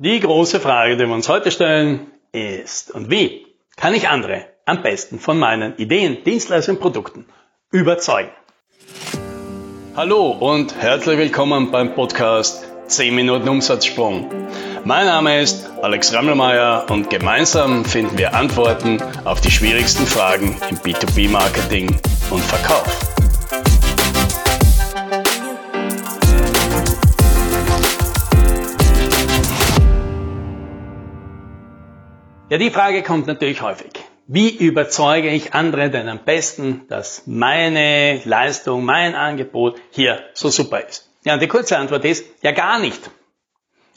Die 0.00 0.20
große 0.20 0.60
Frage, 0.60 0.96
die 0.96 1.06
wir 1.06 1.12
uns 1.12 1.28
heute 1.28 1.50
stellen, 1.50 2.12
ist, 2.30 2.92
und 2.92 3.10
wie 3.10 3.46
kann 3.76 3.94
ich 3.94 4.08
andere 4.08 4.44
am 4.64 4.80
besten 4.80 5.18
von 5.18 5.40
meinen 5.40 5.76
Ideen, 5.76 6.22
Dienstleistungen, 6.22 6.80
Produkten 6.80 7.26
überzeugen? 7.72 8.30
Hallo 9.96 10.30
und 10.30 10.80
herzlich 10.80 11.18
willkommen 11.18 11.72
beim 11.72 11.96
Podcast 11.96 12.64
10 12.86 13.12
Minuten 13.12 13.48
Umsatzsprung. 13.48 14.30
Mein 14.84 15.06
Name 15.06 15.40
ist 15.40 15.68
Alex 15.82 16.14
Rammelmeier 16.14 16.86
und 16.90 17.10
gemeinsam 17.10 17.84
finden 17.84 18.16
wir 18.18 18.36
Antworten 18.36 19.02
auf 19.24 19.40
die 19.40 19.50
schwierigsten 19.50 20.06
Fragen 20.06 20.56
im 20.70 20.76
B2B-Marketing 20.76 21.88
und 22.30 22.44
Verkauf. 22.44 23.17
Ja, 32.50 32.56
die 32.56 32.70
Frage 32.70 33.02
kommt 33.02 33.26
natürlich 33.26 33.60
häufig. 33.60 33.90
Wie 34.26 34.48
überzeuge 34.48 35.28
ich 35.28 35.52
andere 35.52 35.90
denn 35.90 36.08
am 36.08 36.24
besten, 36.24 36.86
dass 36.88 37.24
meine 37.26 38.22
Leistung, 38.24 38.86
mein 38.86 39.14
Angebot 39.14 39.78
hier 39.90 40.22
so 40.32 40.48
super 40.48 40.80
ist? 40.80 41.10
Ja, 41.24 41.34
und 41.34 41.42
die 41.42 41.48
kurze 41.48 41.76
Antwort 41.76 42.06
ist, 42.06 42.24
ja 42.40 42.52
gar 42.52 42.78
nicht. 42.78 43.10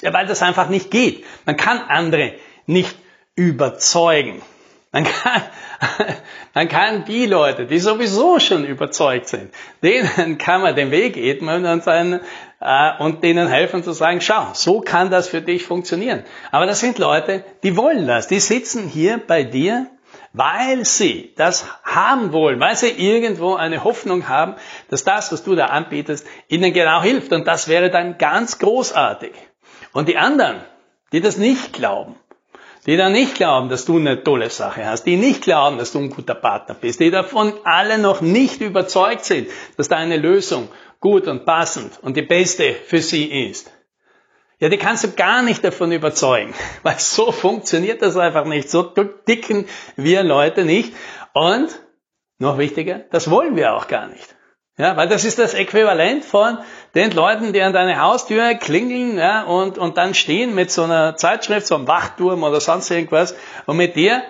Ja, 0.02 0.12
weil 0.12 0.26
das 0.26 0.42
einfach 0.42 0.68
nicht 0.68 0.92
geht. 0.92 1.23
Man 1.45 1.56
kann 1.56 1.80
andere 1.80 2.34
nicht 2.66 2.98
überzeugen. 3.36 4.42
Man 4.91 5.05
kann, 5.05 5.41
man 6.54 6.68
kann 6.68 7.05
die 7.05 7.26
Leute, 7.26 7.66
die 7.66 7.80
sowieso 7.80 8.40
schon 8.40 8.66
überzeugt 8.66 9.30
sind, 9.30 9.54
denen 9.81 10.38
kann 10.38 10.62
man 10.62 10.76
den 10.76 10.91
Weg 10.91 11.16
ebnen 11.16 11.66
und, 11.66 11.84
seinen, 11.84 12.20
äh, 12.59 12.91
und 13.00 13.23
denen 13.23 13.48
helfen 13.48 13.84
zu 13.84 13.94
sagen, 13.94 14.20
schau, 14.20 14.50
so 14.54 14.81
kann 14.81 15.09
das 15.09 15.30
für 15.30 15.41
dich 15.41 15.64
funktionieren. 15.64 16.23
Aber 16.52 16.66
das 16.66 16.81
sind 16.81 16.98
Leute, 16.98 17.45
die 17.64 17.77
wollen 17.77 18.05
das. 18.05 18.27
Die 18.27 18.41
sitzen 18.41 18.88
hier 18.88 19.17
bei 19.26 19.44
dir, 19.44 19.88
weil 20.34 20.84
sie 20.84 21.34
das 21.38 21.66
haben 21.84 22.34
wollen, 22.34 22.59
weil 22.59 22.75
sie 22.75 22.89
irgendwo 22.89 23.56
eine 23.56 23.86
Hoffnung 23.86 24.28
haben, 24.28 24.56
dass 24.89 25.06
das, 25.06 25.31
was 25.31 25.44
du 25.44 25.56
da 25.56 25.67
anbietest, 25.67 26.28
ihnen 26.50 26.73
genau 26.73 27.02
hilft. 27.02 27.31
Und 27.31 27.47
das 27.47 27.69
wäre 27.69 27.89
dann 27.89 28.17
ganz 28.17 28.59
großartig. 28.59 29.31
Und 29.94 30.09
die 30.09 30.17
anderen, 30.17 30.62
die 31.14 31.22
das 31.22 31.38
nicht 31.38 31.72
glauben, 31.72 32.16
die 32.86 32.98
dann 32.98 33.12
nicht 33.12 33.36
glauben, 33.36 33.70
dass 33.70 33.86
du 33.86 33.98
eine 33.98 34.24
tolle 34.24 34.50
Sache 34.50 34.86
hast, 34.86 35.04
die 35.04 35.18
nicht 35.18 35.44
glauben, 35.44 35.78
dass 35.78 35.92
du 35.92 36.00
ein 36.00 36.10
guter 36.10 36.36
Partner 36.36 36.76
bist, 36.76 37.00
die 37.00 37.12
davon 37.12 37.54
alle 37.64 37.98
noch 37.98 38.22
nicht 38.22 38.62
überzeugt 38.62 39.26
sind, 39.26 39.50
dass 39.78 39.88
deine 39.88 40.18
Lösung 40.18 40.68
gut 41.00 41.28
und 41.28 41.46
passend 41.46 42.00
und 42.02 42.18
die 42.18 42.22
beste 42.22 42.74
für 42.74 43.02
sie 43.02 43.26
ist. 43.50 43.72
Ja, 44.59 44.70
die 44.70 44.78
kannst 44.78 45.04
du 45.04 45.12
gar 45.12 45.42
nicht 45.42 45.64
davon 45.64 45.92
überzeugen, 45.92 46.54
weil 46.84 47.00
so 47.00 47.32
funktioniert 47.32 48.02
das 48.02 48.18
einfach 48.18 48.46
nicht. 48.46 48.70
So 48.70 48.84
dicken 48.84 49.68
wir 49.96 50.24
Leute 50.24 50.66
nicht. 50.66 50.94
Und, 51.34 51.70
noch 52.38 52.58
wichtiger, 52.58 53.00
das 53.12 53.30
wollen 53.30 53.56
wir 53.56 53.74
auch 53.74 53.88
gar 53.88 54.08
nicht. 54.08 54.36
Ja, 54.77 54.95
weil 54.95 55.09
das 55.09 55.25
ist 55.25 55.38
das 55.38 55.53
Äquivalent 55.53 56.23
von 56.23 56.58
den 56.95 57.11
Leuten, 57.11 57.53
die 57.53 57.61
an 57.61 57.73
deine 57.73 58.00
Haustür 58.02 58.55
klingeln 58.55 59.17
ja, 59.17 59.44
und, 59.44 59.78
und 59.78 59.97
dann 59.97 60.13
stehen 60.13 60.55
mit 60.55 60.72
so 60.72 60.83
einer 60.83 61.17
Zeitschrift, 61.17 61.67
so 61.67 61.75
einem 61.75 61.88
Wachturm 61.88 62.44
oder 62.44 62.61
sonst 62.61 62.89
irgendwas 62.89 63.36
und 63.66 63.78
mit 63.78 63.95
dir 63.95 64.23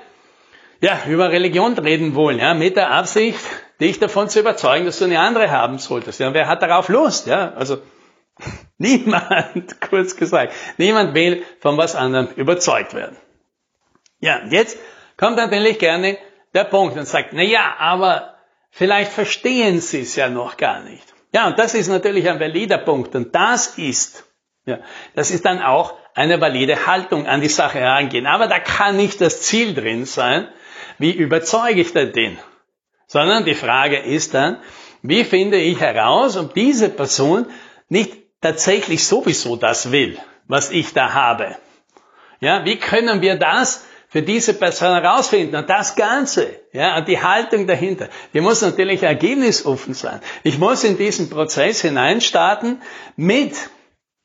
ja, 0.81 1.00
über 1.08 1.31
Religion 1.31 1.78
reden 1.78 2.16
wollen, 2.16 2.39
ja, 2.39 2.56
mit 2.56 2.75
der 2.75 2.92
Absicht, 2.92 3.39
dich 3.80 4.00
davon 4.00 4.30
zu 4.30 4.39
überzeugen, 4.39 4.86
dass 4.86 4.98
du 4.98 5.06
eine 5.06 5.20
andere 5.20 5.52
haben 5.52 5.78
solltest. 5.78 6.20
Ja, 6.20 6.33
wer 6.33 6.48
hat 6.48 6.64
darauf 6.64 6.89
Lust? 6.89 7.28
Ja, 7.28 7.53
also 7.53 7.78
niemand, 8.78 9.80
kurz 9.89 10.16
gesagt, 10.16 10.53
niemand 10.78 11.14
will 11.14 11.44
von 11.59 11.78
was 11.78 11.95
anderem 11.95 12.30
überzeugt 12.36 12.95
werden. 12.95 13.16
Ja, 14.20 14.42
jetzt 14.50 14.78
kommt 15.17 15.38
natürlich 15.38 15.78
gerne 15.78 16.17
der 16.53 16.64
Punkt 16.64 16.98
und 16.98 17.08
sagt, 17.08 17.30
na 17.33 17.44
ja, 17.44 17.76
aber 17.80 18.36
Vielleicht 18.72 19.11
verstehen 19.11 19.82
Sie 19.82 20.02
es 20.02 20.15
ja 20.15 20.30
noch 20.30 20.58
gar 20.58 20.82
nicht. 20.82 21.04
Ja, 21.33 21.48
und 21.48 21.59
das 21.59 21.73
ist 21.73 21.89
natürlich 21.89 22.30
ein 22.30 22.39
valider 22.39 22.77
Punkt. 22.77 23.15
Und 23.15 23.36
das 23.36 23.77
ist, 23.77 24.26
ja, 24.65 24.80
das 25.14 25.30
ist 25.30 25.45
dann 25.45 25.61
auch 25.61 25.93
eine 26.14 26.42
valide 26.42 26.87
Haltung 26.87 27.27
an 27.27 27.42
die 27.42 27.49
Sache 27.49 27.80
herangehen. 27.80 28.26
Aber 28.26 28.48
da 28.48 28.60
kann 28.60 28.98
nicht 28.98 29.21
das 29.21 29.42
Ziel 29.42 29.73
drin 29.73 30.05
sein, 30.05 30.48
wie 30.98 31.11
überzeuge 31.11 31.81
ich 31.81 31.93
denn 31.93 32.14
den? 32.14 32.39
Sondern 33.08 33.45
die 33.45 33.55
Frage 33.55 33.98
ist 33.98 34.33
dann, 34.33 34.58
wie 35.02 35.23
finde 35.23 35.58
ich 35.58 35.80
heraus, 35.80 36.37
ob 36.37 36.54
diese 36.54 36.89
Person 36.89 37.48
nicht 37.89 38.14
tatsächlich 38.42 39.05
sowieso 39.05 39.55
das 39.55 39.92
will, 39.92 40.17
was 40.48 40.71
ich 40.71 40.93
da 40.93 41.14
habe? 41.14 41.58
Ja, 42.39 42.65
wie 42.65 42.77
können 42.77 43.21
wir 43.21 43.36
das 43.36 43.86
für 44.11 44.22
diese 44.22 44.54
Person 44.54 45.02
herausfinden. 45.02 45.55
Und 45.55 45.70
das 45.70 45.95
Ganze, 45.95 46.60
ja, 46.73 46.98
und 46.98 47.08
die 47.08 47.22
Haltung 47.22 47.66
dahinter, 47.66 48.10
die 48.33 48.42
muss 48.42 48.61
natürlich 48.61 49.02
ergebnisoffen 49.02 49.94
sein. 49.94 50.20
Ich 50.44 50.60
muss 50.60 50.83
in 50.83 50.98
diesen 50.98 51.30
Prozess 51.30 51.82
hineinstarten 51.82 52.82
mit 53.16 53.54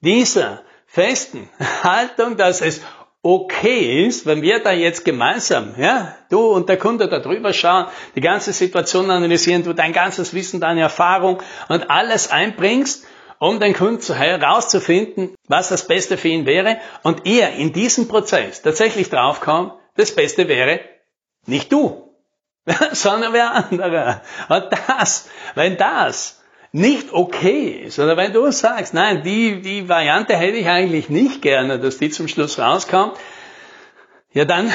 dieser 0.00 0.62
festen 0.86 1.48
Haltung, 1.84 2.36
dass 2.36 2.62
es 2.62 2.82
okay 3.22 4.06
ist, 4.06 4.26
wenn 4.26 4.42
wir 4.42 4.58
da 4.58 4.72
jetzt 4.72 5.04
gemeinsam, 5.04 5.74
ja, 5.78 6.16
du 6.30 6.40
und 6.40 6.68
der 6.68 6.78
Kunde 6.78 7.08
da 7.08 7.20
drüber 7.20 7.52
schauen, 7.52 7.86
die 8.16 8.20
ganze 8.20 8.52
Situation 8.52 9.08
analysieren, 9.10 9.62
du 9.62 9.72
dein 9.72 9.92
ganzes 9.92 10.34
Wissen, 10.34 10.60
deine 10.60 10.80
Erfahrung 10.80 11.40
und 11.68 11.90
alles 11.90 12.30
einbringst 12.30 13.06
um 13.38 13.60
den 13.60 13.74
Kunden 13.74 14.14
herauszufinden, 14.14 15.34
was 15.48 15.68
das 15.68 15.86
Beste 15.86 16.16
für 16.16 16.28
ihn 16.28 16.46
wäre 16.46 16.78
und 17.02 17.26
er 17.26 17.54
in 17.54 17.72
diesem 17.72 18.08
Prozess 18.08 18.62
tatsächlich 18.62 19.10
draufkommt, 19.10 19.72
das 19.96 20.14
Beste 20.14 20.48
wäre 20.48 20.80
nicht 21.46 21.72
du, 21.72 22.12
sondern 22.92 23.32
wer 23.32 23.52
andere. 23.52 24.20
Und 24.48 24.66
das, 24.88 25.28
wenn 25.54 25.76
das 25.76 26.42
nicht 26.72 27.12
okay 27.12 27.84
ist, 27.86 27.98
oder 27.98 28.16
wenn 28.16 28.32
du 28.32 28.50
sagst, 28.50 28.92
nein, 28.92 29.22
die, 29.22 29.62
die 29.62 29.88
Variante 29.88 30.36
hätte 30.36 30.58
ich 30.58 30.66
eigentlich 30.66 31.08
nicht 31.08 31.42
gerne, 31.42 31.78
dass 31.78 31.98
die 31.98 32.10
zum 32.10 32.28
Schluss 32.28 32.58
rauskommt, 32.58 33.16
ja 34.32 34.44
dann 34.44 34.70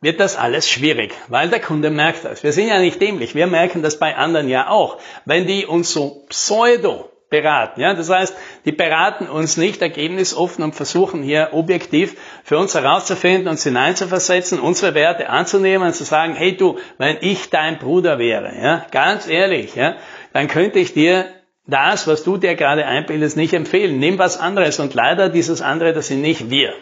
wird 0.00 0.20
das 0.20 0.36
alles 0.36 0.68
schwierig, 0.68 1.14
weil 1.28 1.48
der 1.48 1.60
Kunde 1.60 1.88
merkt 1.90 2.26
das. 2.26 2.42
Wir 2.42 2.52
sind 2.52 2.68
ja 2.68 2.78
nicht 2.78 3.00
dämlich, 3.00 3.34
wir 3.34 3.46
merken 3.46 3.82
das 3.82 3.98
bei 3.98 4.14
anderen 4.16 4.48
ja 4.48 4.68
auch. 4.68 4.98
Wenn 5.24 5.46
die 5.46 5.64
uns 5.64 5.92
so 5.92 6.26
pseudo 6.28 7.10
beraten. 7.30 7.80
Ja, 7.80 7.94
das 7.94 8.10
heißt, 8.10 8.36
die 8.64 8.72
beraten 8.72 9.28
uns 9.28 9.56
nicht 9.56 9.82
ergebnisoffen 9.82 10.62
und 10.62 10.74
versuchen 10.74 11.22
hier 11.22 11.50
objektiv 11.52 12.16
für 12.44 12.58
uns 12.58 12.74
herauszufinden, 12.74 13.48
uns 13.48 13.64
hineinzuversetzen, 13.64 14.60
unsere 14.60 14.94
Werte 14.94 15.28
anzunehmen 15.28 15.88
und 15.88 15.94
zu 15.94 16.04
sagen, 16.04 16.34
hey 16.34 16.56
du, 16.56 16.78
wenn 16.98 17.18
ich 17.20 17.50
dein 17.50 17.78
Bruder 17.78 18.18
wäre, 18.18 18.52
ja, 18.60 18.86
ganz 18.90 19.26
ehrlich, 19.26 19.74
ja, 19.74 19.96
dann 20.32 20.48
könnte 20.48 20.78
ich 20.78 20.92
dir 20.92 21.26
das, 21.66 22.06
was 22.06 22.24
du 22.24 22.36
dir 22.36 22.54
gerade 22.54 22.84
einbildest, 22.86 23.36
nicht 23.36 23.54
empfehlen. 23.54 23.98
Nimm 23.98 24.18
was 24.18 24.38
anderes 24.38 24.78
und 24.80 24.94
leider 24.94 25.28
dieses 25.28 25.62
andere, 25.62 25.92
das 25.92 26.08
sind 26.08 26.20
nicht 26.20 26.50
wir. 26.50 26.74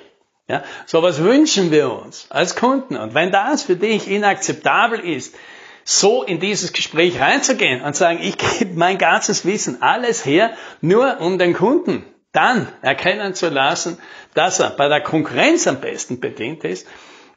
Ja, 0.49 0.65
so 0.87 1.03
was 1.03 1.23
wünschen 1.23 1.71
wir 1.71 1.93
uns 1.93 2.27
als 2.31 2.57
Kunden. 2.57 2.97
Und 2.97 3.15
wenn 3.15 3.31
das 3.31 3.63
für 3.63 3.77
dich 3.77 4.11
inakzeptabel 4.11 4.99
ist, 4.99 5.37
so 5.85 6.23
in 6.23 6.41
dieses 6.41 6.73
Gespräch 6.73 7.21
reinzugehen 7.21 7.83
und 7.83 7.97
sagen, 7.97 8.19
ich 8.23 8.37
gebe 8.39 8.75
mein 8.75 8.99
ganzes 8.99 9.45
Wissen, 9.45 9.83
alles 9.83 10.25
her, 10.25 10.53
nur 10.81 11.21
um 11.21 11.39
den 11.39 11.55
Kunden 11.55 12.05
dann 12.33 12.69
erkennen 12.81 13.35
zu 13.35 13.49
lassen, 13.49 13.99
dass 14.35 14.59
er 14.59 14.71
bei 14.71 14.89
der 14.89 15.03
Konkurrenz 15.03 15.67
am 15.67 15.81
besten 15.81 16.19
bedient 16.21 16.65
ist. 16.65 16.87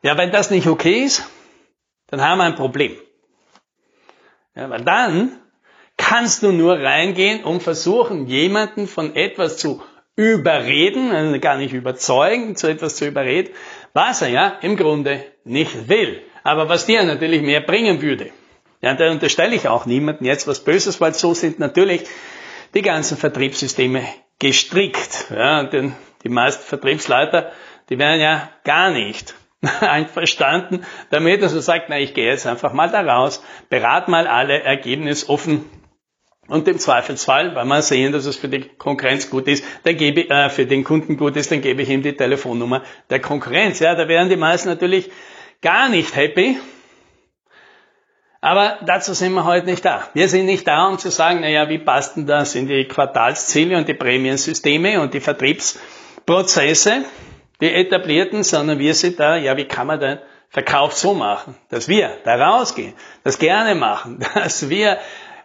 Ja, 0.02 0.18
wenn 0.18 0.32
das 0.32 0.52
nicht 0.52 0.68
okay 0.68 1.04
ist, 1.04 1.24
dann 2.08 2.22
haben 2.22 2.38
wir 2.38 2.46
ein 2.46 2.56
Problem. 2.56 2.96
Ja, 4.56 4.70
weil 4.70 4.84
dann 4.84 5.38
kannst 5.98 6.44
du 6.44 6.52
nur 6.52 6.80
reingehen 6.80 7.44
und 7.44 7.62
versuchen, 7.62 8.28
jemanden 8.28 8.88
von 8.88 9.16
etwas 9.16 9.58
zu 9.58 9.84
überreden, 10.16 11.12
also 11.12 11.40
gar 11.40 11.58
nicht 11.58 11.74
überzeugen, 11.74 12.56
zu 12.56 12.68
etwas 12.68 12.96
zu 12.96 13.06
überreden, 13.06 13.54
was 13.94 14.22
er 14.22 14.30
ja 14.30 14.48
im 14.62 14.78
Grunde 14.78 15.26
nicht 15.44 15.90
will 15.90 16.22
aber 16.46 16.70
was 16.70 16.86
dir 16.86 17.04
natürlich 17.04 17.42
mehr 17.42 17.60
bringen 17.60 18.02
würde. 18.04 18.30
Ja, 18.80 18.94
da 18.94 19.10
unterstelle 19.10 19.56
ich 19.56 19.68
auch 19.68 19.88
niemanden 19.88 20.26
jetzt 20.26 20.48
was 20.48 20.64
Böses, 20.64 21.02
weil 21.02 21.14
so 21.16 21.34
sind 21.34 21.58
natürlich 21.58 22.04
die 22.76 22.84
ganzen 22.84 23.18
Vertriebssysteme 23.18 24.04
gestrickt. 24.38 25.26
Ja, 25.32 25.64
denn 25.64 25.96
die 26.24 26.30
meisten 26.30 26.64
Vertriebsleiter, 26.64 27.52
die 27.90 27.98
werden 27.98 28.22
ja 28.22 28.50
gar 28.64 28.92
nicht 28.92 29.34
einverstanden 29.82 30.86
damit, 31.10 31.42
dass 31.42 31.56
er 31.56 31.64
sagt, 31.64 31.90
na, 31.90 32.00
ich 32.00 32.14
gehe 32.14 32.28
jetzt 32.28 32.46
einfach 32.46 32.74
mal 32.74 32.92
da 32.92 33.02
raus, 33.02 33.44
berat 33.70 34.08
mal 34.08 34.28
alle 34.28 34.62
ergebnisoffen 34.62 35.66
und 36.48 36.68
im 36.68 36.78
Zweifelsfall, 36.78 37.56
weil 37.56 37.66
man 37.66 37.82
sehen, 37.82 38.12
dass 38.12 38.28
es 38.28 38.36
für 38.36 38.50
die 38.50 38.62
Konkurrenz 38.62 39.32
gut 39.32 39.48
ist, 39.48 39.66
dann 39.84 39.98
gebe, 39.98 40.30
äh, 40.30 40.50
für 40.50 40.68
den 40.68 40.84
Kunden 40.84 41.18
gut 41.18 41.38
ist, 41.38 41.52
dann 41.52 41.62
gebe 41.62 41.82
ich 41.82 41.90
ihm 41.90 42.04
die 42.04 42.16
Telefonnummer 42.16 42.84
der 43.10 43.20
Konkurrenz. 43.20 43.80
Ja, 43.80 43.96
da 43.96 44.08
werden 44.08 44.30
die 44.30 44.36
meisten 44.36 44.70
natürlich 44.70 45.10
gar 45.62 45.90
nicht 45.90 46.16
happy. 46.16 46.58
Aber 48.42 48.78
dazu 48.86 49.14
sind 49.14 49.34
wir 49.34 49.46
heute 49.46 49.66
nicht 49.66 49.84
da. 49.84 50.08
Wir 50.14 50.28
sind 50.30 50.46
nicht 50.46 50.68
da, 50.68 50.88
um 50.88 51.00
zu 51.00 51.10
sagen, 51.10 51.42
naja, 51.42 51.68
wie 51.70 51.80
passt 51.80 52.16
denn 52.16 52.28
das 52.28 52.54
in 52.56 52.68
die 52.68 52.86
Quartalsziele 52.86 53.76
und 53.78 53.88
die 53.88 53.96
Prämiensysteme 53.96 55.02
und 55.02 55.14
die 55.14 55.20
Vertriebsprozesse? 55.20 57.06
die 57.62 57.74
etablierten, 57.74 58.44
sondern 58.44 58.80
wir 58.80 58.94
sind 58.94 59.20
da, 59.20 59.36
ja, 59.38 59.58
wie 59.58 59.66
kann 59.66 59.88
man 59.88 60.00
denn 60.00 60.20
Verkauf 60.50 60.94
so 60.94 61.14
machen, 61.14 61.56
dass 61.70 61.88
wir 61.88 62.18
da 62.24 62.36
rausgehen, 62.36 62.94
das 63.24 63.40
gerne 63.40 63.76
machen, 63.76 64.20
dass 64.36 64.70
wir 64.70 65.00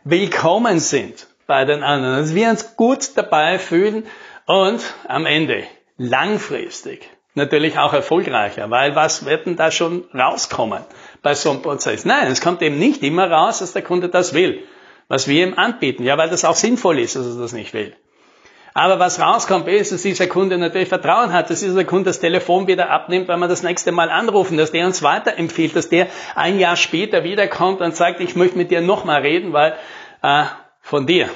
willkommen 0.05 0.79
sind 0.79 1.27
bei 1.47 1.65
den 1.65 1.83
anderen, 1.83 2.23
dass 2.23 2.35
wir 2.35 2.51
uns 2.51 2.77
gut 2.77 3.17
dabei 3.17 3.59
fühlen 3.59 4.07
und 4.47 4.83
am 5.09 5.27
Ende 5.27 5.65
langfristig 5.97 7.09
natürlich 7.35 7.79
auch 7.79 7.93
erfolgreicher, 7.93 8.71
weil 8.71 8.95
was 8.97 9.25
wird 9.25 9.47
denn 9.47 9.57
da 9.57 9.71
schon 9.71 10.05
rauskommen 10.15 10.83
bei 11.23 11.35
so 11.35 11.51
einem 11.51 11.63
Prozess? 11.63 12.05
Nein, 12.05 12.31
es 12.31 12.41
kommt 12.41 12.63
eben 12.63 12.79
nicht 12.79 13.03
immer 13.03 13.31
raus, 13.31 13.61
dass 13.61 13.73
der 13.73 13.83
Kunde 13.83 14.09
das 14.09 14.35
will, 14.35 14.63
was 15.09 15.29
wir 15.29 15.47
ihm 15.47 15.55
anbieten, 15.55 16.05
ja, 16.05 16.19
weil 16.19 16.31
das 16.31 16.45
auch 16.45 16.57
sinnvoll 16.57 16.99
ist, 16.99 17.17
dass 17.17 17.27
er 17.27 17.41
das 17.41 17.53
nicht 17.53 17.73
will. 17.73 17.95
Aber 18.73 19.01
was 19.01 19.21
rauskommt, 19.21 19.67
ist, 19.67 19.91
dass 19.91 20.03
dieser 20.03 20.29
Kunde 20.29 20.57
natürlich 20.57 20.89
Vertrauen 20.89 21.33
hat, 21.33 21.51
dass 21.51 21.61
dieser 21.61 21.85
Kunde 21.85 22.05
das 22.05 22.21
Telefon 22.21 22.69
wieder 22.69 22.91
abnimmt, 22.91 23.27
wenn 23.27 23.41
wir 23.41 23.49
das 23.49 23.65
nächste 23.65 23.91
Mal 23.91 24.11
anrufen, 24.11 24.57
dass 24.57 24.71
der 24.71 24.87
uns 24.87 25.03
weiterempfiehlt, 25.03 25.75
dass 25.75 25.89
der 25.89 26.07
ein 26.37 26.59
Jahr 26.59 26.77
später 26.77 27.25
wiederkommt 27.25 27.81
und 27.81 27.97
sagt, 27.97 28.21
ich 28.21 28.37
möchte 28.37 28.57
mit 28.57 28.71
dir 28.71 28.81
nochmal 28.81 29.23
reden, 29.23 29.53
weil 29.53 29.77
äh, 30.23 30.45
von 30.81 31.07
dir, 31.07 31.29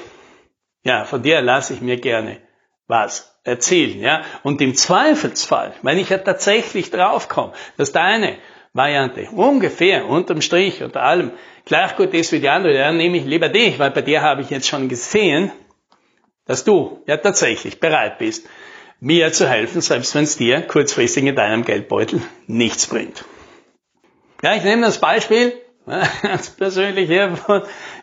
ja, 0.83 1.03
von 1.03 1.23
dir 1.23 1.41
lasse 1.41 1.73
ich 1.73 1.81
mir 1.81 1.97
gerne 1.97 2.39
was 2.87 3.34
erzählen, 3.45 3.99
ja. 3.99 4.23
Und 4.43 4.59
im 4.59 4.75
Zweifelsfall, 4.75 5.73
wenn 5.81 5.97
ich 5.97 6.09
ja 6.09 6.17
tatsächlich 6.17 6.91
draufkomme, 6.91 7.53
dass 7.77 7.91
deine 7.91 8.37
Variante 8.73 9.29
ungefähr 9.31 10.05
unterm 10.07 10.41
Strich, 10.41 10.83
unter 10.83 11.03
allem 11.03 11.31
gleich 11.63 11.95
gut 11.95 12.13
ist 12.13 12.33
wie 12.33 12.41
die 12.41 12.49
andere, 12.49 12.73
dann 12.73 12.97
nehme 12.97 13.17
ich 13.17 13.23
lieber 13.23 13.47
dich, 13.47 13.79
weil 13.79 13.91
bei 13.91 14.01
dir 14.01 14.21
habe 14.21 14.41
ich 14.41 14.49
jetzt 14.49 14.67
schon 14.67 14.89
gesehen, 14.89 15.51
dass 16.45 16.63
du 16.63 17.01
ja 17.07 17.17
tatsächlich 17.17 17.79
bereit 17.79 18.17
bist, 18.17 18.47
mir 18.99 19.31
zu 19.31 19.47
helfen, 19.47 19.81
selbst 19.81 20.15
wenn 20.15 20.23
es 20.23 20.37
dir 20.37 20.61
kurzfristig 20.61 21.23
in 21.23 21.35
deinem 21.35 21.63
Geldbeutel 21.63 22.21
nichts 22.47 22.87
bringt. 22.87 23.23
Ja, 24.41 24.55
ich 24.55 24.63
nehme 24.63 24.81
das 24.81 24.99
Beispiel, 24.99 25.53
ganz 26.21 26.49
persönlich 26.49 27.07
hier, 27.07 27.37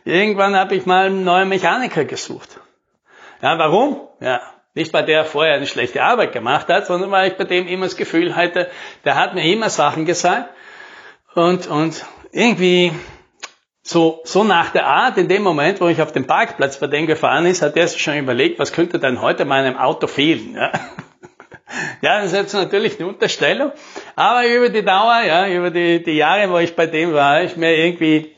irgendwann 0.05 0.57
habe 0.57 0.75
ich 0.75 0.87
mal 0.87 1.07
einen 1.07 1.25
neuen 1.25 1.49
Mechaniker 1.49 2.05
gesucht. 2.05 2.61
Ja, 3.43 3.59
warum? 3.59 4.09
Ja, 4.21 4.41
nicht 4.75 4.93
weil 4.93 5.05
der 5.05 5.25
vorher 5.25 5.55
eine 5.55 5.67
schlechte 5.67 6.03
Arbeit 6.03 6.33
gemacht 6.33 6.69
hat, 6.69 6.87
sondern 6.87 7.11
weil 7.11 7.31
ich 7.31 7.37
bei 7.37 7.45
dem 7.45 7.67
immer 7.69 7.87
das 7.87 7.97
Gefühl 7.97 8.37
hatte, 8.37 8.71
der 9.05 9.17
hat 9.17 9.35
mir 9.35 9.45
immer 9.45 9.71
Sachen 9.71 10.07
gesagt 10.07 10.51
und, 11.35 11.67
und 11.67 12.05
irgendwie 12.33 12.93
so, 13.83 14.21
so 14.25 14.45
nach 14.45 14.71
der 14.71 14.87
Art, 14.87 15.19
in 15.19 15.29
dem 15.29 15.43
Moment, 15.43 15.81
wo 15.81 15.89
ich 15.89 16.01
auf 16.01 16.13
dem 16.13 16.27
Parkplatz 16.27 16.79
bei 16.79 16.87
dem 16.87 17.07
gefahren 17.07 17.47
ist, 17.47 17.63
hat 17.63 17.77
er 17.77 17.89
sich 17.89 18.03
schon 18.03 18.17
überlegt, 18.17 18.59
was 18.59 18.73
könnte 18.73 18.99
denn 18.99 19.21
heute 19.21 19.45
meinem 19.45 19.77
Auto 19.77 20.07
fehlen. 20.07 20.55
Ja? 20.55 20.73
ja, 22.01 22.21
das 22.21 22.27
ist 22.27 22.39
jetzt 22.39 22.55
natürlich 22.55 22.99
eine 22.99 23.09
Unterstellung, 23.09 23.73
aber 24.15 24.47
über 24.47 24.69
die 24.69 24.85
Dauer, 24.85 25.23
ja, 25.27 25.49
über 25.49 25.71
die, 25.71 26.03
die 26.03 26.13
Jahre, 26.13 26.51
wo 26.51 26.59
ich 26.59 26.77
bei 26.77 26.87
dem 26.87 27.13
war, 27.13 27.43
ich 27.43 27.57
mir 27.57 27.77
irgendwie, 27.77 28.35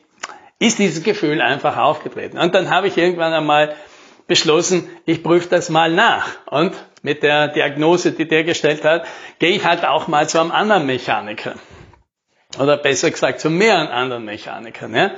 ist 0.58 0.78
dieses 0.78 1.04
Gefühl 1.04 1.40
einfach 1.40 1.76
aufgetreten. 1.76 2.38
Und 2.38 2.54
dann 2.54 2.70
habe 2.70 2.88
ich 2.88 2.96
irgendwann 2.96 3.34
einmal 3.34 3.74
beschlossen, 4.26 4.88
ich 5.04 5.22
prüfe 5.22 5.48
das 5.48 5.68
mal 5.68 5.90
nach. 5.90 6.28
Und 6.46 6.72
mit 7.02 7.22
der 7.22 7.48
Diagnose, 7.48 8.12
die 8.12 8.26
der 8.26 8.44
gestellt 8.44 8.84
hat, 8.84 9.06
gehe 9.38 9.50
ich 9.50 9.64
halt 9.64 9.84
auch 9.84 10.08
mal 10.08 10.28
zu 10.28 10.40
einem 10.40 10.50
anderen 10.50 10.86
Mechaniker. 10.86 11.54
Oder 12.58 12.76
besser 12.76 13.10
gesagt 13.10 13.40
zu 13.40 13.50
mehreren 13.50 13.88
anderen 13.88 14.24
Mechanikern. 14.24 14.94
Ja? 14.94 15.10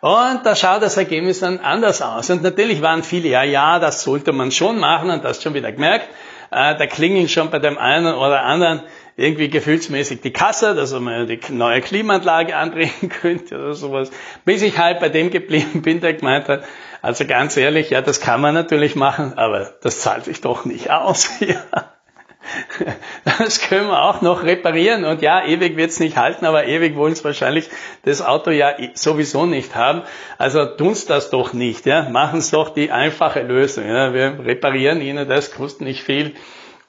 Und 0.00 0.44
da 0.44 0.56
schaut 0.56 0.82
das 0.82 0.96
Ergebnis 0.96 1.40
dann 1.40 1.60
anders 1.60 2.02
aus. 2.02 2.30
Und 2.30 2.42
natürlich 2.42 2.82
waren 2.82 3.02
viele, 3.02 3.28
ja, 3.28 3.42
ja, 3.42 3.78
das 3.78 4.02
sollte 4.02 4.32
man 4.32 4.50
schon 4.50 4.78
machen 4.80 5.10
und 5.10 5.24
das 5.24 5.42
schon 5.42 5.54
wieder 5.54 5.72
gemerkt. 5.72 6.08
Äh, 6.50 6.76
da 6.76 6.86
klingeln 6.86 7.28
schon 7.28 7.50
bei 7.50 7.60
dem 7.60 7.78
einen 7.78 8.12
oder 8.14 8.42
anderen 8.42 8.82
irgendwie 9.20 9.50
gefühlsmäßig 9.50 10.22
die 10.22 10.32
Kasse, 10.32 10.74
dass 10.74 10.92
man 10.98 11.26
die 11.26 11.40
neue 11.50 11.80
Klimaanlage 11.80 12.56
andrehen 12.56 13.08
könnte 13.08 13.56
oder 13.56 13.74
sowas. 13.74 14.10
Bis 14.44 14.62
ich 14.62 14.78
halt 14.78 15.00
bei 15.00 15.08
dem 15.08 15.30
geblieben 15.30 15.82
bin, 15.82 16.00
der 16.00 16.14
gemeint 16.14 16.48
hat, 16.48 16.64
also 17.02 17.24
ganz 17.26 17.56
ehrlich, 17.56 17.90
ja, 17.90 18.02
das 18.02 18.20
kann 18.20 18.40
man 18.40 18.54
natürlich 18.54 18.94
machen, 18.94 19.34
aber 19.36 19.72
das 19.82 20.00
zahlt 20.00 20.24
sich 20.24 20.40
doch 20.40 20.64
nicht 20.64 20.90
aus. 20.90 21.30
Ja. 21.40 21.62
Das 23.24 23.60
können 23.60 23.88
wir 23.88 24.02
auch 24.02 24.22
noch 24.22 24.44
reparieren. 24.44 25.04
Und 25.04 25.20
ja, 25.20 25.44
ewig 25.44 25.76
wird 25.76 25.90
es 25.90 26.00
nicht 26.00 26.16
halten, 26.16 26.46
aber 26.46 26.66
ewig 26.66 26.96
wollen 26.96 27.12
es 27.12 27.22
wahrscheinlich 27.22 27.68
das 28.04 28.22
Auto 28.22 28.50
ja 28.50 28.74
sowieso 28.94 29.44
nicht 29.44 29.74
haben. 29.74 30.02
Also 30.38 30.64
tun's 30.64 31.04
das 31.04 31.30
doch 31.30 31.52
nicht. 31.52 31.84
Ja? 31.84 32.08
Machen 32.08 32.38
es 32.38 32.50
doch 32.50 32.70
die 32.70 32.90
einfache 32.90 33.42
Lösung. 33.42 33.86
Ja? 33.86 34.14
Wir 34.14 34.38
reparieren 34.44 35.02
Ihnen 35.02 35.28
das, 35.28 35.52
kostet 35.52 35.82
nicht 35.82 36.02
viel. 36.02 36.34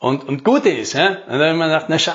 Und, 0.02 0.28
und 0.28 0.44
gut 0.44 0.66
ist. 0.66 0.94
Ja? 0.94 1.10
Und 1.28 1.40
dann 1.40 1.42
haben 1.42 1.58
wir 1.60 1.68
gedacht, 1.68 1.86
na 1.88 2.00
schau, 2.00 2.14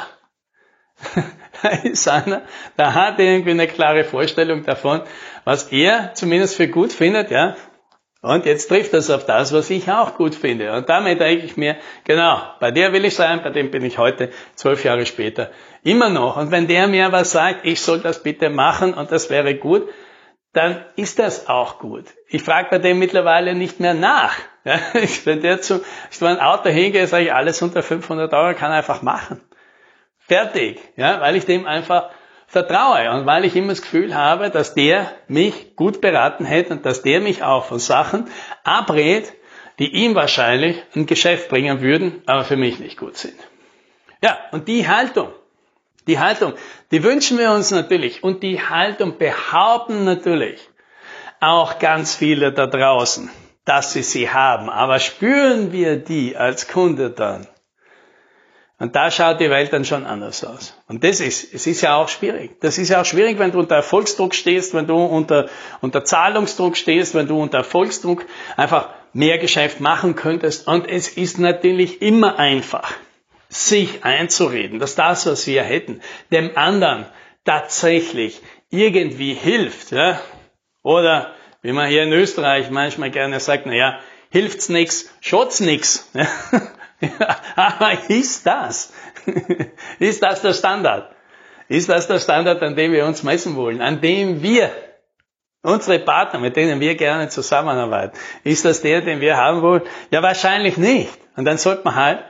da 1.62 1.68
ist 1.84 2.08
einer, 2.08 2.42
der 2.76 2.94
hat 2.94 3.18
irgendwie 3.20 3.52
eine 3.52 3.68
klare 3.68 4.02
Vorstellung 4.02 4.64
davon, 4.64 5.02
was 5.44 5.70
er 5.70 6.12
zumindest 6.14 6.56
für 6.56 6.68
gut 6.68 6.92
findet, 6.92 7.30
ja, 7.30 7.56
und 8.22 8.44
jetzt 8.44 8.66
trifft 8.66 8.92
das 8.92 9.08
auf 9.10 9.24
das, 9.24 9.52
was 9.52 9.70
ich 9.70 9.88
auch 9.88 10.16
gut 10.16 10.34
finde. 10.34 10.72
Und 10.72 10.88
damit 10.88 11.20
denke 11.20 11.44
ich 11.44 11.56
mir, 11.56 11.76
genau, 12.02 12.42
bei 12.58 12.72
der 12.72 12.92
will 12.92 13.04
ich 13.04 13.14
sein, 13.14 13.40
bei 13.44 13.50
dem 13.50 13.70
bin 13.70 13.84
ich 13.84 13.98
heute, 13.98 14.30
zwölf 14.56 14.82
Jahre 14.82 15.06
später, 15.06 15.52
immer 15.84 16.08
noch. 16.08 16.36
Und 16.36 16.50
wenn 16.50 16.66
der 16.66 16.88
mir 16.88 17.12
was 17.12 17.30
sagt, 17.30 17.64
ich 17.64 17.80
soll 17.80 18.00
das 18.00 18.24
bitte 18.24 18.50
machen 18.50 18.94
und 18.94 19.12
das 19.12 19.30
wäre 19.30 19.54
gut, 19.54 19.88
dann 20.52 20.84
ist 20.96 21.20
das 21.20 21.48
auch 21.48 21.78
gut. 21.78 22.06
Ich 22.28 22.42
frage 22.42 22.66
bei 22.68 22.78
dem 22.78 22.98
mittlerweile 22.98 23.54
nicht 23.54 23.78
mehr 23.78 23.94
nach. 23.94 24.36
Ja, 24.66 24.80
wenn 25.24 25.42
der 25.42 25.60
zu, 25.60 25.80
ich 26.10 26.20
ein 26.22 26.40
Auto 26.40 26.68
hingehe, 26.68 27.06
sage 27.06 27.26
ich, 27.26 27.32
alles 27.32 27.62
unter 27.62 27.84
500 27.84 28.32
Euro 28.34 28.52
kann 28.54 28.72
einfach 28.72 29.00
machen. 29.00 29.40
Fertig. 30.18 30.80
Ja, 30.96 31.20
weil 31.20 31.36
ich 31.36 31.46
dem 31.46 31.66
einfach 31.66 32.10
vertraue 32.48 33.12
und 33.12 33.26
weil 33.26 33.44
ich 33.44 33.54
immer 33.54 33.68
das 33.68 33.82
Gefühl 33.82 34.16
habe, 34.16 34.50
dass 34.50 34.74
der 34.74 35.12
mich 35.28 35.76
gut 35.76 36.00
beraten 36.00 36.44
hätte 36.44 36.72
und 36.72 36.84
dass 36.84 37.02
der 37.02 37.20
mich 37.20 37.44
auch 37.44 37.66
von 37.66 37.78
Sachen 37.78 38.28
abrät, 38.64 39.32
die 39.78 39.92
ihm 39.94 40.16
wahrscheinlich 40.16 40.82
ein 40.96 41.06
Geschäft 41.06 41.48
bringen 41.48 41.80
würden, 41.80 42.22
aber 42.26 42.42
für 42.42 42.56
mich 42.56 42.80
nicht 42.80 42.98
gut 42.98 43.16
sind. 43.16 43.38
Ja, 44.20 44.36
und 44.50 44.66
die 44.66 44.88
Haltung, 44.88 45.28
die 46.08 46.18
Haltung, 46.18 46.54
die 46.90 47.04
wünschen 47.04 47.38
wir 47.38 47.52
uns 47.52 47.70
natürlich 47.70 48.24
und 48.24 48.42
die 48.42 48.60
Haltung 48.60 49.16
behaupten 49.16 50.04
natürlich 50.04 50.68
auch 51.38 51.78
ganz 51.78 52.16
viele 52.16 52.52
da 52.52 52.66
draußen, 52.66 53.30
dass 53.66 53.92
sie 53.92 54.02
sie 54.02 54.30
haben. 54.30 54.70
Aber 54.70 54.98
spüren 54.98 55.72
wir 55.72 55.96
die 55.96 56.36
als 56.36 56.68
Kunde 56.68 57.10
dann? 57.10 57.46
Und 58.78 58.94
da 58.94 59.10
schaut 59.10 59.40
die 59.40 59.48
Welt 59.48 59.72
dann 59.72 59.86
schon 59.86 60.04
anders 60.04 60.44
aus. 60.44 60.74
Und 60.86 61.02
das 61.02 61.20
ist, 61.20 61.52
es 61.54 61.66
ist 61.66 61.80
ja 61.80 61.96
auch 61.96 62.08
schwierig. 62.08 62.60
Das 62.60 62.76
ist 62.76 62.90
ja 62.90 63.00
auch 63.00 63.06
schwierig, 63.06 63.38
wenn 63.38 63.52
du 63.52 63.58
unter 63.58 63.74
Erfolgsdruck 63.74 64.34
stehst, 64.34 64.74
wenn 64.74 64.86
du 64.86 64.96
unter, 64.96 65.48
unter 65.80 66.04
Zahlungsdruck 66.04 66.76
stehst, 66.76 67.14
wenn 67.14 67.26
du 67.26 67.40
unter 67.40 67.58
Erfolgsdruck 67.58 68.26
einfach 68.56 68.90
mehr 69.14 69.38
Geschäft 69.38 69.80
machen 69.80 70.14
könntest. 70.14 70.68
Und 70.68 70.88
es 70.88 71.08
ist 71.08 71.38
natürlich 71.38 72.02
immer 72.02 72.38
einfach, 72.38 72.92
sich 73.48 74.04
einzureden, 74.04 74.78
dass 74.78 74.94
das, 74.94 75.26
was 75.26 75.46
wir 75.46 75.62
hätten, 75.62 76.02
dem 76.30 76.56
anderen 76.56 77.06
tatsächlich 77.44 78.42
irgendwie 78.68 79.32
hilft. 79.32 79.92
Ja? 79.92 80.20
Oder, 80.82 81.32
wie 81.62 81.72
man 81.72 81.88
hier 81.88 82.02
in 82.02 82.12
Österreich 82.12 82.70
manchmal 82.70 83.10
gerne 83.10 83.40
sagt, 83.40 83.66
na 83.66 83.74
ja, 83.74 83.98
hilft's 84.30 84.68
nix, 84.68 85.10
schaut's 85.20 85.60
nix. 85.60 86.10
Aber 87.56 87.92
ist 88.08 88.46
das? 88.46 88.92
ist 89.98 90.22
das 90.22 90.42
der 90.42 90.52
Standard? 90.54 91.12
Ist 91.68 91.88
das 91.88 92.06
der 92.06 92.20
Standard, 92.20 92.62
an 92.62 92.76
dem 92.76 92.92
wir 92.92 93.06
uns 93.06 93.22
messen 93.22 93.56
wollen? 93.56 93.80
An 93.80 94.00
dem 94.00 94.42
wir, 94.42 94.70
unsere 95.62 95.98
Partner, 95.98 96.38
mit 96.38 96.56
denen 96.56 96.80
wir 96.80 96.94
gerne 96.94 97.28
zusammenarbeiten, 97.28 98.16
ist 98.44 98.64
das 98.64 98.82
der, 98.82 99.00
den 99.00 99.20
wir 99.20 99.36
haben 99.36 99.62
wollen? 99.62 99.82
Ja, 100.10 100.22
wahrscheinlich 100.22 100.76
nicht. 100.76 101.18
Und 101.36 101.44
dann 101.44 101.58
sollte 101.58 101.82
man 101.84 101.96
halt 101.96 102.24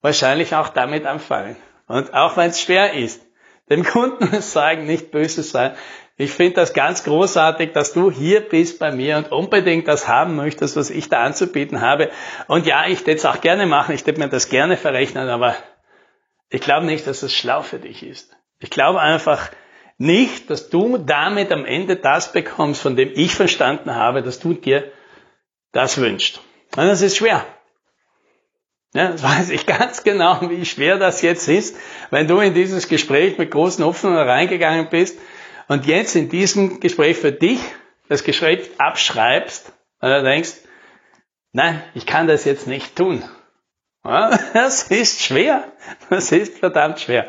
wahrscheinlich 0.00 0.54
auch 0.54 0.68
damit 0.70 1.04
anfangen. 1.04 1.56
Und 1.86 2.14
auch 2.14 2.36
wenn 2.36 2.50
es 2.50 2.60
schwer 2.60 2.94
ist, 2.94 3.20
dem 3.68 3.84
Kunden 3.84 4.40
sagen, 4.40 4.86
nicht 4.86 5.10
böse 5.10 5.42
sein, 5.42 5.74
ich 6.20 6.32
finde 6.32 6.56
das 6.56 6.74
ganz 6.74 7.04
großartig, 7.04 7.72
dass 7.72 7.94
du 7.94 8.10
hier 8.10 8.40
bist 8.40 8.78
bei 8.78 8.92
mir 8.92 9.16
und 9.16 9.32
unbedingt 9.32 9.88
das 9.88 10.06
haben 10.06 10.36
möchtest, 10.36 10.76
was 10.76 10.90
ich 10.90 11.08
da 11.08 11.22
anzubieten 11.22 11.80
habe. 11.80 12.10
Und 12.46 12.66
ja, 12.66 12.86
ich 12.86 13.00
würde 13.00 13.14
es 13.14 13.24
auch 13.24 13.40
gerne 13.40 13.64
machen, 13.64 13.94
ich 13.94 14.06
würde 14.06 14.20
mir 14.20 14.28
das 14.28 14.50
gerne 14.50 14.76
verrechnen, 14.76 15.30
aber 15.30 15.56
ich 16.50 16.60
glaube 16.60 16.84
nicht, 16.84 17.06
dass 17.06 17.22
es 17.22 17.32
schlau 17.32 17.62
für 17.62 17.78
dich 17.78 18.02
ist. 18.02 18.36
Ich 18.58 18.68
glaube 18.68 19.00
einfach 19.00 19.50
nicht, 19.96 20.50
dass 20.50 20.68
du 20.68 20.98
damit 20.98 21.52
am 21.52 21.64
Ende 21.64 21.96
das 21.96 22.32
bekommst, 22.32 22.82
von 22.82 22.96
dem 22.96 23.10
ich 23.14 23.34
verstanden 23.34 23.94
habe, 23.94 24.22
dass 24.22 24.40
du 24.40 24.52
dir 24.52 24.92
das 25.72 25.96
wünschst. 25.98 26.42
Und 26.76 26.86
das 26.86 27.00
ist 27.00 27.16
schwer. 27.16 27.46
Ja, 28.92 29.12
das 29.12 29.22
weiß 29.22 29.50
ich 29.50 29.64
ganz 29.66 30.02
genau, 30.02 30.38
wie 30.50 30.66
schwer 30.66 30.98
das 30.98 31.22
jetzt 31.22 31.48
ist, 31.48 31.76
wenn 32.10 32.28
du 32.28 32.40
in 32.40 32.52
dieses 32.52 32.88
Gespräch 32.88 33.38
mit 33.38 33.52
großen 33.52 33.82
Hoffnungen 33.84 34.18
reingegangen 34.18 34.90
bist 34.90 35.18
und 35.70 35.86
jetzt 35.86 36.16
in 36.16 36.28
diesem 36.28 36.80
Gespräch 36.80 37.16
für 37.16 37.30
dich 37.30 37.60
das 38.08 38.24
Gespräch 38.24 38.68
abschreibst, 38.78 39.72
weil 40.00 40.18
du 40.18 40.28
denkst, 40.28 40.54
nein, 41.52 41.80
ich 41.94 42.06
kann 42.06 42.26
das 42.26 42.44
jetzt 42.44 42.66
nicht 42.66 42.96
tun. 42.96 43.22
Das 44.02 44.90
ist 44.90 45.22
schwer. 45.22 45.62
Das 46.08 46.32
ist 46.32 46.58
verdammt 46.58 46.98
schwer. 46.98 47.28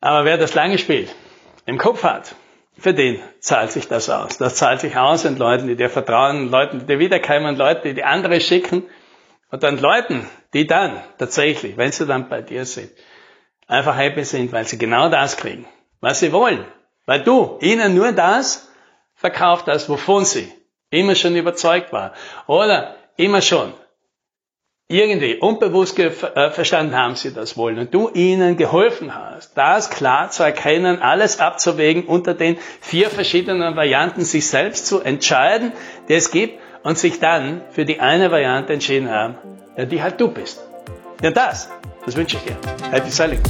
Aber 0.00 0.24
wer 0.24 0.38
das 0.38 0.54
lange 0.54 0.78
spielt, 0.78 1.12
im 1.64 1.76
Kopf 1.76 2.04
hat, 2.04 2.36
für 2.78 2.94
den 2.94 3.20
zahlt 3.40 3.72
sich 3.72 3.88
das 3.88 4.08
aus. 4.08 4.38
Das 4.38 4.54
zahlt 4.54 4.80
sich 4.80 4.96
aus 4.96 5.24
in 5.24 5.38
Leuten, 5.38 5.66
die 5.66 5.74
dir 5.74 5.90
vertrauen, 5.90 6.50
Leuten, 6.50 6.78
die 6.78 6.86
dir 6.86 7.00
wiederkommen, 7.00 7.56
Leuten, 7.56 7.88
die 7.88 7.94
die 7.94 8.04
andere 8.04 8.40
schicken 8.40 8.84
und 9.50 9.64
dann 9.64 9.78
Leuten, 9.78 10.24
die 10.54 10.68
dann 10.68 11.02
tatsächlich, 11.18 11.76
wenn 11.76 11.90
sie 11.90 12.06
dann 12.06 12.28
bei 12.28 12.42
dir 12.42 12.64
sind, 12.64 12.92
einfach 13.66 13.96
happy 13.96 14.22
sind, 14.22 14.52
weil 14.52 14.66
sie 14.66 14.78
genau 14.78 15.08
das 15.08 15.36
kriegen, 15.36 15.66
was 16.00 16.20
sie 16.20 16.32
wollen. 16.32 16.64
Weil 17.06 17.22
du 17.22 17.58
ihnen 17.60 17.94
nur 17.94 18.12
das 18.12 18.68
verkauft 19.14 19.66
hast, 19.66 19.88
wovon 19.88 20.24
sie 20.24 20.52
immer 20.90 21.14
schon 21.14 21.36
überzeugt 21.36 21.92
waren. 21.92 22.12
Oder 22.46 22.96
immer 23.16 23.42
schon 23.42 23.72
irgendwie 24.88 25.36
unbewusst 25.36 25.98
äh, 25.98 26.10
verstanden 26.10 26.96
haben 26.96 27.16
sie 27.16 27.34
das 27.34 27.56
wollen 27.56 27.78
und 27.78 27.92
du 27.92 28.08
ihnen 28.10 28.56
geholfen 28.56 29.14
hast, 29.14 29.56
das 29.56 29.90
klar 29.90 30.30
zu 30.30 30.44
erkennen, 30.44 31.02
alles 31.02 31.40
abzuwägen, 31.40 32.04
unter 32.04 32.34
den 32.34 32.56
vier 32.80 33.10
verschiedenen 33.10 33.74
Varianten 33.74 34.24
sich 34.24 34.46
selbst 34.46 34.86
zu 34.86 35.00
entscheiden, 35.00 35.72
die 36.08 36.14
es 36.14 36.30
gibt 36.30 36.60
und 36.84 36.98
sich 36.98 37.18
dann 37.18 37.62
für 37.70 37.84
die 37.84 37.98
eine 37.98 38.30
Variante 38.30 38.74
entschieden 38.74 39.10
haben, 39.10 39.36
die 39.76 40.02
halt 40.02 40.20
du 40.20 40.28
bist. 40.28 40.62
Ja, 41.20 41.32
das, 41.32 41.68
das 42.04 42.16
wünsche 42.16 42.36
ich 42.36 42.44
dir. 42.44 42.56
Happy 42.92 43.10
Selling. 43.10 43.40